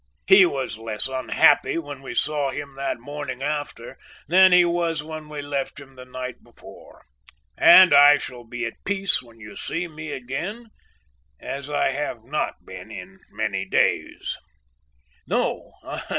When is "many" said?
13.29-13.63